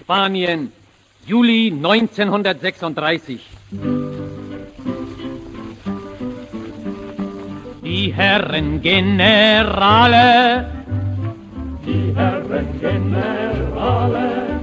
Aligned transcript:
Spanien, 0.00 0.72
Juli 1.26 1.70
1936. 1.70 3.40
Die 7.84 8.12
Herren 8.14 8.80
Generale, 8.80 10.66
die 11.84 12.14
Herren 12.16 12.80
Generale, 12.80 14.59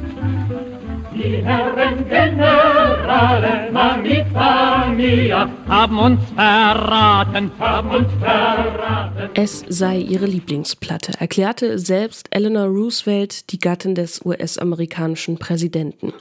die 1.17 1.43
Herren 1.43 2.07
Generale, 2.07 3.71
Mamita 3.71 4.87
mia, 4.95 5.49
haben 5.67 5.99
uns 5.99 6.19
verraten, 6.35 7.51
haben 7.59 7.89
uns 7.89 8.07
verraten. 8.19 9.29
Es 9.33 9.65
sei 9.67 9.97
ihre 9.97 10.25
Lieblingsplatte, 10.25 11.13
erklärte 11.19 11.79
selbst 11.79 12.27
Eleanor 12.31 12.67
Roosevelt, 12.67 13.51
die 13.51 13.59
Gattin 13.59 13.95
des 13.95 14.23
US-amerikanischen 14.23 15.37
Präsidenten. 15.37 16.13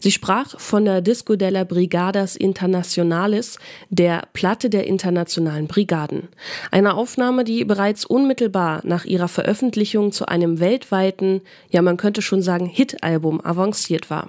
Sie 0.00 0.12
sprach 0.12 0.58
von 0.58 0.84
der 0.84 1.00
Disco 1.00 1.36
della 1.36 1.64
Brigadas 1.64 2.36
Internationalis, 2.36 3.58
der 3.90 4.28
Platte 4.32 4.70
der 4.70 4.86
internationalen 4.86 5.66
Brigaden. 5.66 6.28
Eine 6.70 6.94
Aufnahme, 6.94 7.44
die 7.44 7.64
bereits 7.64 8.04
unmittelbar 8.04 8.80
nach 8.84 9.04
ihrer 9.04 9.28
Veröffentlichung 9.28 10.12
zu 10.12 10.26
einem 10.26 10.60
weltweiten, 10.60 11.40
ja 11.70 11.82
man 11.82 11.96
könnte 11.96 12.22
schon 12.22 12.42
sagen 12.42 12.66
Hit-Album 12.66 13.44
avanciert 13.44 14.10
war. 14.10 14.28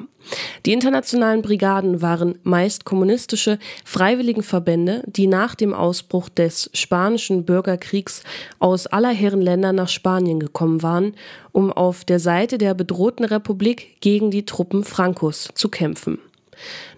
Die 0.65 0.73
internationalen 0.73 1.41
Brigaden 1.41 2.01
waren 2.01 2.39
meist 2.43 2.85
kommunistische 2.85 3.59
Freiwilligenverbände, 3.85 5.03
die 5.05 5.27
nach 5.27 5.55
dem 5.55 5.73
Ausbruch 5.73 6.29
des 6.29 6.69
spanischen 6.73 7.45
Bürgerkriegs 7.45 8.23
aus 8.59 8.87
aller 8.87 9.11
Herren 9.11 9.41
Länder 9.41 9.73
nach 9.73 9.87
Spanien 9.87 10.39
gekommen 10.39 10.83
waren, 10.83 11.13
um 11.57 11.73
auf 11.73 12.05
der 12.05 12.19
Seite 12.19 12.59
der 12.59 12.75
bedrohten 12.75 13.25
Republik 13.25 13.99
gegen 13.99 14.29
die 14.29 14.45
Truppen 14.45 14.83
Francos 14.83 15.49
zu 15.55 15.69
kämpfen. 15.69 16.19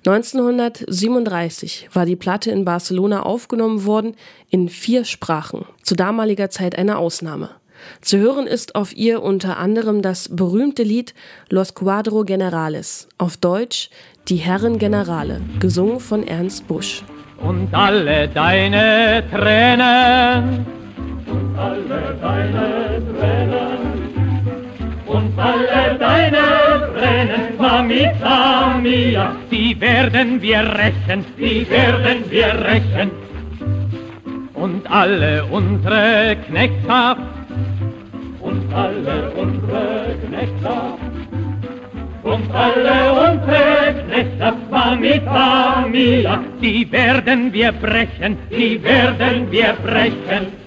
1937 0.06 1.88
war 1.94 2.06
die 2.06 2.18
Platte 2.18 2.52
in 2.52 2.66
Barcelona 2.66 3.24
aufgenommen 3.24 3.86
worden 3.86 4.18
in 4.50 4.68
vier 4.68 5.06
Sprachen, 5.06 5.64
zu 5.82 5.96
damaliger 5.96 6.50
Zeit 6.50 6.78
eine 6.78 6.98
Ausnahme. 6.98 7.52
Zu 8.02 8.18
hören 8.18 8.48
ist 8.48 8.76
auf 8.76 8.94
ihr 8.94 9.24
unter 9.24 9.56
anderem 9.60 10.02
das 10.02 10.28
berühmte 10.28 10.84
Lied 10.84 11.14
Los 11.50 11.74
Cuadro 11.74 12.26
Generales, 12.26 13.08
auf 13.18 13.38
Deutsch 13.38 13.90
Die 14.28 14.36
Herren 14.36 14.78
Generale, 14.78 15.40
gesungen 15.62 16.02
von 16.02 16.28
Ernst 16.28 16.68
Busch. 16.68 17.06
Und 17.38 17.74
alle 17.74 18.28
deine 18.28 19.24
Tränen, 19.32 20.66
und 21.32 21.58
alle 21.58 22.18
deine 22.22 23.02
Tränen, 23.18 23.69
und 25.20 25.38
alle 25.38 25.98
deine 26.00 26.46
Tränen, 26.96 27.44
Mamita 27.58 28.78
mia, 28.82 29.36
die 29.52 29.80
werden 29.80 30.42
wir 30.42 30.62
rächen, 30.82 31.26
die 31.38 31.70
werden 31.70 32.20
wir 32.30 32.50
rächen. 32.70 33.12
Und 34.54 34.90
alle 34.90 35.46
unsere 35.46 36.38
Knechtschaft 36.48 37.22
und 38.42 38.74
alle 38.74 39.32
unsere 39.44 40.16
Knechte 40.24 40.76
und 42.24 42.48
alle 42.54 42.98
unsere 43.26 44.04
Knechte, 44.04 44.54
Mamita 44.70 45.86
mia, 45.88 46.44
die 46.62 46.90
werden 46.92 47.52
wir 47.54 47.72
brechen, 47.72 48.38
die 48.50 48.82
werden 48.84 49.52
wir 49.52 49.74
brechen. 49.86 50.59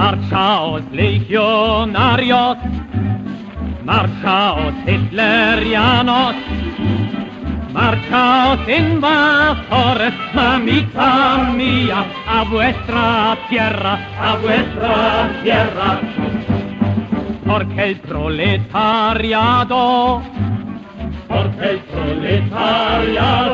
Marchaos 0.00 0.82
Legionarios, 0.92 2.56
Marchaos 3.84 4.72
Hitlerianos, 4.86 6.34
Marchaos 7.70 8.60
invasores, 8.66 10.14
mamita 10.32 11.52
mía, 11.54 12.06
a 12.26 12.44
vuestra 12.44 13.36
tierra, 13.50 13.98
a 14.18 14.36
vuestra 14.36 15.30
tierra. 15.42 16.00
Porque 17.46 17.90
el 17.90 18.00
proletariado, 18.00 20.22
porque 21.28 21.72
el 21.72 21.78
proletariado, 21.80 23.49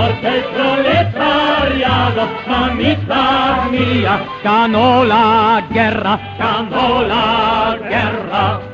porque 0.00 0.28
el 0.28 0.44
proletariado, 0.44 2.28
mamita 2.46 3.68
mía, 3.70 4.24
ganó 4.42 5.04
la 5.04 5.62
guerra, 5.70 6.18
ganó 6.38 7.02
la 7.02 7.76
guerra. 7.88 8.69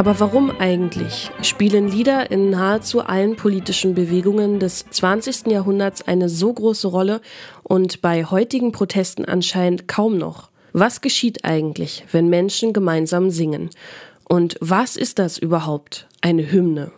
Aber 0.00 0.18
warum 0.18 0.50
eigentlich 0.58 1.30
spielen 1.42 1.86
Lieder 1.86 2.30
in 2.30 2.48
nahezu 2.48 3.02
allen 3.02 3.36
politischen 3.36 3.94
Bewegungen 3.94 4.58
des 4.58 4.86
20. 4.88 5.48
Jahrhunderts 5.48 6.00
eine 6.00 6.30
so 6.30 6.50
große 6.54 6.88
Rolle 6.88 7.20
und 7.64 8.00
bei 8.00 8.24
heutigen 8.24 8.72
Protesten 8.72 9.26
anscheinend 9.26 9.88
kaum 9.88 10.16
noch? 10.16 10.48
Was 10.72 11.02
geschieht 11.02 11.44
eigentlich, 11.44 12.06
wenn 12.12 12.30
Menschen 12.30 12.72
gemeinsam 12.72 13.28
singen? 13.28 13.68
Und 14.26 14.56
was 14.62 14.96
ist 14.96 15.18
das 15.18 15.36
überhaupt, 15.36 16.08
eine 16.22 16.50
Hymne? 16.50 16.92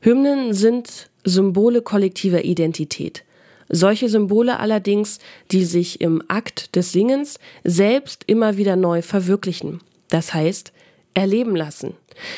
Hymnen 0.00 0.54
sind 0.54 1.10
Symbole 1.24 1.82
kollektiver 1.82 2.42
Identität. 2.42 3.22
Solche 3.68 4.08
Symbole 4.08 4.58
allerdings, 4.58 5.18
die 5.50 5.66
sich 5.66 6.00
im 6.00 6.22
Akt 6.28 6.74
des 6.74 6.90
Singens 6.90 7.38
selbst 7.64 8.24
immer 8.26 8.56
wieder 8.56 8.76
neu 8.76 9.02
verwirklichen. 9.02 9.82
Das 10.08 10.32
heißt, 10.32 10.72
erleben 11.18 11.56
lassen. 11.56 11.94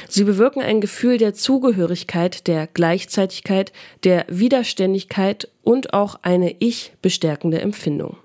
Sie 0.08 0.24
bewirken 0.24 0.62
ein 0.62 0.80
Gefühl 0.80 1.18
der 1.18 1.34
Zugehörigkeit, 1.34 2.46
der 2.46 2.66
Gleichzeitigkeit, 2.66 3.72
der 4.04 4.26
Widerständigkeit 4.28 5.48
und 5.62 5.94
auch 5.94 6.16
eine 6.22 6.54
ich 6.58 6.92
bestärkende 7.02 7.60
Empfindung. 7.60 8.16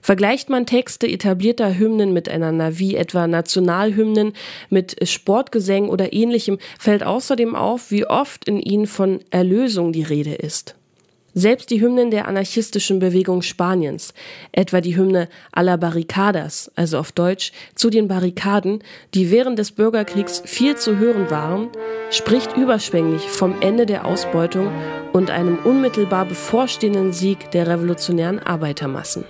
Vergleicht 0.00 0.48
man 0.48 0.64
Texte 0.64 1.08
etablierter 1.08 1.76
Hymnen 1.78 2.12
miteinander, 2.12 2.78
wie 2.78 2.94
etwa 2.94 3.26
Nationalhymnen 3.26 4.32
mit 4.70 4.96
Sportgesängen 5.06 5.90
oder 5.90 6.12
ähnlichem, 6.12 6.58
fällt 6.78 7.02
außerdem 7.02 7.54
auf, 7.54 7.90
wie 7.90 8.06
oft 8.06 8.46
in 8.46 8.60
ihnen 8.60 8.86
von 8.86 9.20
Erlösung 9.30 9.92
die 9.92 10.04
Rede 10.04 10.34
ist. 10.34 10.77
Selbst 11.38 11.70
die 11.70 11.80
Hymnen 11.80 12.10
der 12.10 12.26
anarchistischen 12.26 12.98
Bewegung 12.98 13.42
Spaniens, 13.42 14.12
etwa 14.50 14.80
die 14.80 14.96
Hymne 14.96 15.28
a 15.52 15.60
la 15.60 15.76
Barricadas, 15.76 16.68
also 16.74 16.98
auf 16.98 17.12
Deutsch 17.12 17.52
zu 17.76 17.90
den 17.90 18.08
Barrikaden, 18.08 18.82
die 19.14 19.30
während 19.30 19.56
des 19.56 19.70
Bürgerkriegs 19.70 20.42
viel 20.44 20.74
zu 20.74 20.98
hören 20.98 21.30
waren, 21.30 21.68
spricht 22.10 22.56
überschwänglich 22.56 23.22
vom 23.22 23.54
Ende 23.60 23.86
der 23.86 24.04
Ausbeutung 24.04 24.68
und 25.12 25.30
einem 25.30 25.60
unmittelbar 25.62 26.24
bevorstehenden 26.24 27.12
Sieg 27.12 27.52
der 27.52 27.68
revolutionären 27.68 28.40
Arbeitermassen. 28.40 29.24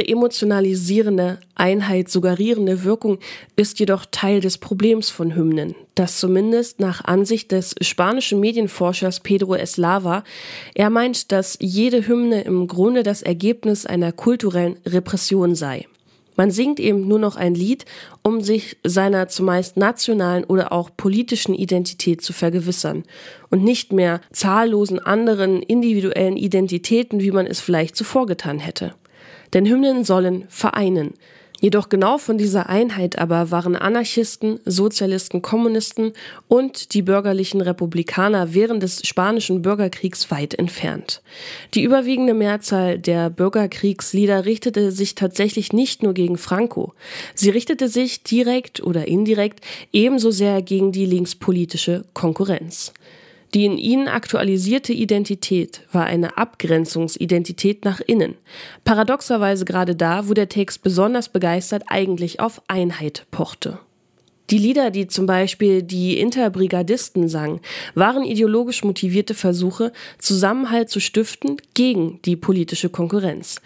Emotionalisierende, 0.00 1.38
Einheit 1.54 2.08
suggerierende 2.08 2.84
Wirkung 2.84 3.18
ist 3.56 3.78
jedoch 3.78 4.06
Teil 4.10 4.40
des 4.40 4.58
Problems 4.58 5.10
von 5.10 5.34
Hymnen, 5.34 5.74
das 5.94 6.18
zumindest 6.18 6.80
nach 6.80 7.04
Ansicht 7.04 7.52
des 7.52 7.74
spanischen 7.80 8.40
Medienforschers 8.40 9.20
Pedro 9.20 9.54
Eslava, 9.54 10.24
er 10.74 10.90
meint, 10.90 11.32
dass 11.32 11.58
jede 11.60 12.06
Hymne 12.06 12.42
im 12.42 12.66
Grunde 12.66 13.02
das 13.02 13.22
Ergebnis 13.22 13.86
einer 13.86 14.12
kulturellen 14.12 14.78
Repression 14.86 15.54
sei. 15.54 15.86
Man 16.36 16.50
singt 16.50 16.80
eben 16.80 17.06
nur 17.06 17.18
noch 17.18 17.36
ein 17.36 17.54
Lied, 17.54 17.84
um 18.22 18.40
sich 18.40 18.78
seiner 18.84 19.28
zumeist 19.28 19.76
nationalen 19.76 20.44
oder 20.44 20.72
auch 20.72 20.90
politischen 20.96 21.54
Identität 21.54 22.22
zu 22.22 22.32
vergewissern 22.32 23.04
und 23.50 23.62
nicht 23.62 23.92
mehr 23.92 24.20
zahllosen 24.32 24.98
anderen 24.98 25.62
individuellen 25.62 26.36
Identitäten, 26.36 27.20
wie 27.20 27.32
man 27.32 27.46
es 27.46 27.60
vielleicht 27.60 27.96
zuvor 27.96 28.26
getan 28.26 28.58
hätte. 28.58 28.94
Denn 29.52 29.66
Hymnen 29.66 30.04
sollen 30.04 30.44
vereinen, 30.48 31.14
Jedoch 31.62 31.88
genau 31.88 32.18
von 32.18 32.38
dieser 32.38 32.68
Einheit 32.68 33.20
aber 33.20 33.52
waren 33.52 33.76
Anarchisten, 33.76 34.58
Sozialisten, 34.64 35.42
Kommunisten 35.42 36.12
und 36.48 36.92
die 36.92 37.02
bürgerlichen 37.02 37.60
Republikaner 37.60 38.52
während 38.52 38.82
des 38.82 39.06
spanischen 39.06 39.62
Bürgerkriegs 39.62 40.32
weit 40.32 40.54
entfernt. 40.54 41.22
Die 41.74 41.84
überwiegende 41.84 42.34
Mehrzahl 42.34 42.98
der 42.98 43.30
Bürgerkriegslieder 43.30 44.44
richtete 44.44 44.90
sich 44.90 45.14
tatsächlich 45.14 45.72
nicht 45.72 46.02
nur 46.02 46.14
gegen 46.14 46.36
Franco. 46.36 46.94
Sie 47.36 47.50
richtete 47.50 47.86
sich 47.86 48.24
direkt 48.24 48.82
oder 48.82 49.06
indirekt 49.06 49.60
ebenso 49.92 50.32
sehr 50.32 50.62
gegen 50.62 50.90
die 50.90 51.06
linkspolitische 51.06 52.04
Konkurrenz. 52.12 52.92
Die 53.54 53.66
in 53.66 53.76
ihnen 53.76 54.08
aktualisierte 54.08 54.94
Identität 54.94 55.82
war 55.92 56.04
eine 56.04 56.38
Abgrenzungsidentität 56.38 57.84
nach 57.84 58.00
innen. 58.00 58.34
Paradoxerweise 58.84 59.66
gerade 59.66 59.94
da, 59.94 60.28
wo 60.28 60.32
der 60.32 60.48
Text 60.48 60.82
besonders 60.82 61.28
begeistert 61.28 61.84
eigentlich 61.88 62.40
auf 62.40 62.62
Einheit 62.68 63.26
pochte. 63.30 63.78
Die 64.48 64.58
Lieder, 64.58 64.90
die 64.90 65.06
zum 65.06 65.26
Beispiel 65.26 65.82
die 65.82 66.18
Interbrigadisten 66.18 67.28
sang, 67.28 67.60
waren 67.94 68.24
ideologisch 68.24 68.84
motivierte 68.84 69.34
Versuche, 69.34 69.92
Zusammenhalt 70.18 70.90
zu 70.90 71.00
stiften 71.00 71.56
gegen 71.74 72.20
die 72.24 72.36
politische 72.36 72.88
Konkurrenz. 72.88 73.60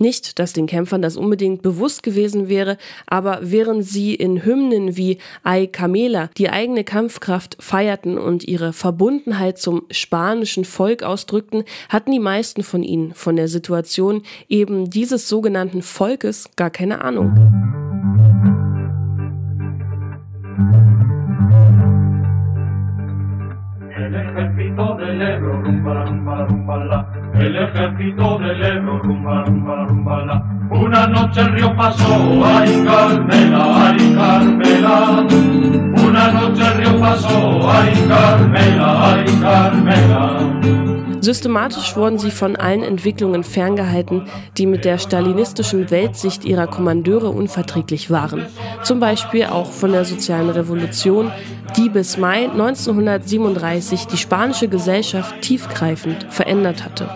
Nicht, 0.00 0.38
dass 0.38 0.54
den 0.54 0.66
Kämpfern 0.66 1.02
das 1.02 1.18
unbedingt 1.18 1.60
bewusst 1.60 2.02
gewesen 2.02 2.48
wäre, 2.48 2.78
aber 3.06 3.40
während 3.42 3.84
sie 3.84 4.14
in 4.14 4.46
Hymnen 4.46 4.96
wie 4.96 5.18
Ay 5.44 5.66
Camela 5.66 6.30
die 6.38 6.48
eigene 6.48 6.84
Kampfkraft 6.84 7.58
feierten 7.60 8.16
und 8.16 8.42
ihre 8.48 8.72
Verbundenheit 8.72 9.58
zum 9.58 9.82
spanischen 9.90 10.64
Volk 10.64 11.02
ausdrückten, 11.02 11.64
hatten 11.90 12.12
die 12.12 12.18
meisten 12.18 12.62
von 12.62 12.82
ihnen 12.82 13.12
von 13.12 13.36
der 13.36 13.48
Situation 13.48 14.22
eben 14.48 14.88
dieses 14.88 15.28
sogenannten 15.28 15.82
Volkes 15.82 16.48
gar 16.56 16.70
keine 16.70 17.04
Ahnung. 17.04 17.79
Rumba, 25.38 26.04
rumba, 26.04 26.46
rumba, 26.46 26.76
la. 26.84 27.06
El 27.34 27.56
ejército 27.56 28.38
del 28.38 28.62
Ebro, 28.62 28.98
rumba, 28.98 29.44
rumba, 29.44 29.84
rumba, 29.86 30.24
la. 30.24 30.44
Una 30.70 31.06
noche 31.06 31.40
el 31.40 31.52
río 31.52 31.76
pasó, 31.76 32.44
ay 32.44 32.84
Carmela, 32.84 33.86
ay 33.88 34.14
Carmela. 34.14 35.26
Una 36.06 36.30
noche 36.32 36.62
el 36.62 36.74
río 36.78 37.00
pasó, 37.00 37.70
ay 37.70 38.06
Carmela, 38.08 39.14
ay 39.14 39.24
Carmela. 39.40 40.89
Systematisch 41.20 41.96
wurden 41.96 42.18
sie 42.18 42.30
von 42.30 42.56
allen 42.56 42.82
Entwicklungen 42.82 43.44
ferngehalten, 43.44 44.24
die 44.56 44.66
mit 44.66 44.84
der 44.84 44.98
stalinistischen 44.98 45.90
Weltsicht 45.90 46.44
ihrer 46.44 46.66
Kommandeure 46.66 47.28
unverträglich 47.28 48.10
waren. 48.10 48.46
Zum 48.82 49.00
Beispiel 49.00 49.44
auch 49.44 49.70
von 49.70 49.92
der 49.92 50.04
sozialen 50.04 50.50
Revolution, 50.50 51.30
die 51.76 51.88
bis 51.88 52.16
Mai 52.16 52.48
1937 52.50 54.06
die 54.06 54.16
spanische 54.16 54.68
Gesellschaft 54.68 55.40
tiefgreifend 55.42 56.26
verändert 56.30 56.84
hatte. 56.84 57.08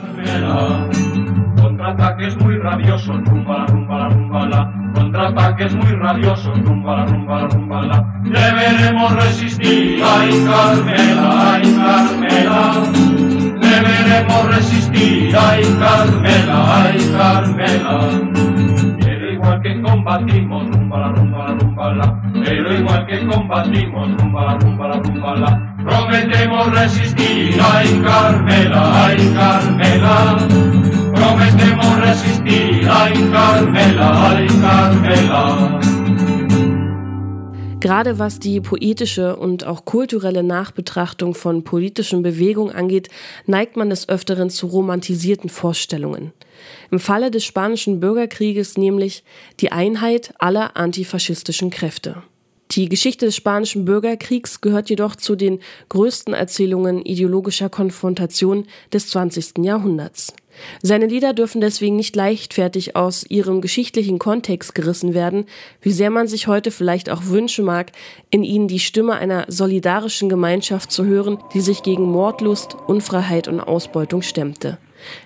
Deberemos 8.24 9.12
resistir, 9.16 10.02
ay 10.02 10.30
Carmela, 10.46 11.52
ay 11.52 11.62
Carmela. 11.62 13.13
Deberemos 14.14 14.56
resistir. 14.56 15.36
Ay, 15.36 15.62
Carmela, 15.78 16.84
ay, 16.84 17.12
Carmela. 17.16 18.10
Pero 19.00 19.32
igual 19.32 19.62
que 19.62 19.82
combatimos, 19.82 20.70
rumba 20.70 20.98
la, 20.98 21.08
rumba 21.08 21.38
la, 21.48 21.54
rumba 21.54 21.94
la. 21.94 22.22
Pero 22.44 22.74
igual 22.74 23.06
que 23.06 23.26
combatimos, 23.26 24.16
rumba 24.16 24.44
la, 24.44 24.58
rumba 24.58 24.88
la, 24.88 24.94
rumba 24.94 25.34
la. 25.36 25.76
Prometemos 25.84 26.72
resistir. 26.72 27.60
Ay, 27.60 28.02
Carmela, 28.04 29.06
ay, 29.06 29.34
Carmela. 29.34 30.36
Prometemos 31.14 32.00
resistir. 32.00 32.88
Ay, 32.90 33.30
Carmela, 33.32 34.30
ay, 34.30 34.46
Carmela. 34.60 35.93
Gerade 37.84 38.18
was 38.18 38.38
die 38.38 38.62
poetische 38.62 39.36
und 39.36 39.66
auch 39.66 39.84
kulturelle 39.84 40.42
Nachbetrachtung 40.42 41.34
von 41.34 41.64
politischen 41.64 42.22
Bewegungen 42.22 42.74
angeht, 42.74 43.10
neigt 43.44 43.76
man 43.76 43.90
des 43.90 44.08
Öfteren 44.08 44.48
zu 44.48 44.68
romantisierten 44.68 45.50
Vorstellungen. 45.50 46.32
Im 46.90 46.98
Falle 46.98 47.30
des 47.30 47.44
spanischen 47.44 48.00
Bürgerkrieges 48.00 48.78
nämlich 48.78 49.22
die 49.60 49.70
Einheit 49.70 50.32
aller 50.38 50.78
antifaschistischen 50.78 51.68
Kräfte. 51.68 52.22
Die 52.76 52.88
Geschichte 52.88 53.26
des 53.26 53.36
spanischen 53.36 53.84
Bürgerkriegs 53.84 54.60
gehört 54.60 54.90
jedoch 54.90 55.14
zu 55.14 55.36
den 55.36 55.60
größten 55.90 56.34
Erzählungen 56.34 57.04
ideologischer 57.04 57.68
Konfrontation 57.68 58.66
des 58.92 59.10
20. 59.10 59.58
Jahrhunderts. 59.58 60.34
Seine 60.82 61.06
Lieder 61.06 61.34
dürfen 61.34 61.60
deswegen 61.60 61.94
nicht 61.94 62.16
leichtfertig 62.16 62.96
aus 62.96 63.24
ihrem 63.28 63.60
geschichtlichen 63.60 64.18
Kontext 64.18 64.74
gerissen 64.74 65.14
werden, 65.14 65.46
wie 65.82 65.92
sehr 65.92 66.10
man 66.10 66.26
sich 66.26 66.48
heute 66.48 66.72
vielleicht 66.72 67.10
auch 67.10 67.26
wünschen 67.26 67.64
mag, 67.64 67.92
in 68.30 68.42
ihnen 68.42 68.66
die 68.66 68.80
Stimme 68.80 69.14
einer 69.14 69.44
solidarischen 69.46 70.28
Gemeinschaft 70.28 70.90
zu 70.90 71.04
hören, 71.04 71.38
die 71.54 71.60
sich 71.60 71.84
gegen 71.84 72.10
Mordlust, 72.10 72.74
Unfreiheit 72.88 73.46
und 73.46 73.60
Ausbeutung 73.60 74.22
stemmte. 74.22 74.78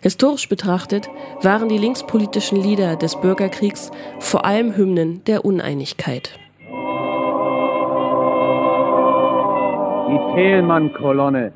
Historisch 0.03 0.51
betrachtet 0.51 1.09
waren 1.41 1.71
die 1.71 1.79
linkspolitischen 1.79 2.61
Lieder 2.61 2.97
des 2.97 3.19
Bürgerkriegs 3.19 3.91
vor 4.19 4.45
allem 4.45 4.77
Hymnen 4.77 5.25
der 5.25 5.47
Uneinigkeit. 5.47 6.39
Die 10.09 10.35
Thälmann-Kolonne 10.35 11.53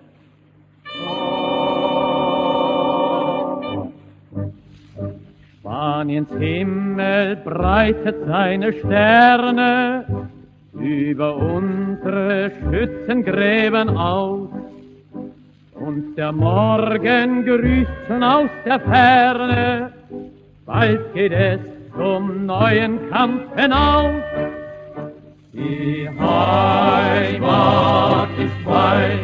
Spaniens 6.03 6.29
Himmel 6.39 7.37
breitet 7.37 8.17
seine 8.27 8.73
Sterne 8.75 10.05
über 10.75 11.37
unsere 11.37 12.51
Schützengräben 12.61 13.97
aus. 13.97 14.49
Und 15.75 16.17
der 16.17 16.33
Morgen 16.33 17.45
grüßt 17.45 18.07
schon 18.07 18.23
aus 18.23 18.51
der 18.67 18.81
Ferne, 18.81 19.93
bald 20.67 21.15
geht 21.15 21.33
es 21.33 21.61
zum 21.97 22.47
neuen 22.47 23.11
Kampf 23.11 23.43
hinaus. 23.57 24.23
Die 25.55 26.09
Heimat 26.19 27.49
ist 28.39 28.65
weit, 28.65 29.21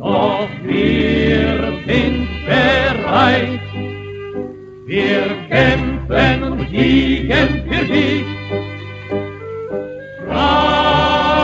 doch 0.00 0.48
wir 0.64 1.72
sind 1.86 2.26
bereit, 2.44 3.60
wir 4.84 5.26
kämpfen 5.48 6.42
und 6.42 6.68
siegen 6.70 7.62
für 7.68 7.84
dich. 7.84 8.26
Freiheit! 10.26 11.36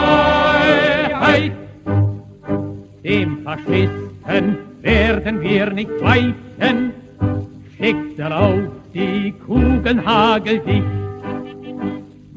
Dem 3.04 3.44
Faschisten 3.44 4.58
werden 4.80 5.40
wir 5.40 5.70
nicht 5.70 6.00
weichen. 6.00 6.92
Schickt 7.78 8.20
auf 8.20 8.58
die 8.92 9.32
Kugelhagel 9.46 10.58
dich. 10.58 11.01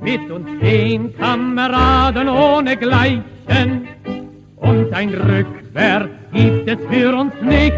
Mit 0.05 0.29
uns 0.29 0.47
stehen 0.57 1.17
Kameraden 1.17 2.29
ohne 2.29 2.77
Gleichen. 2.77 3.87
Und 4.57 4.93
ein 4.93 5.09
Rückwärts 5.09 6.11
gibt 6.31 6.69
es 6.69 6.77
für 6.91 7.15
uns 7.15 7.33
nicht. 7.41 7.73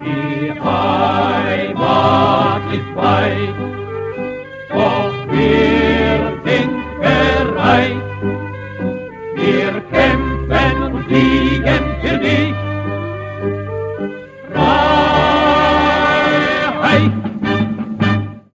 Die 0.00 0.52
Heimat 0.62 1.82
ist 2.72 2.94
weit, 2.94 3.75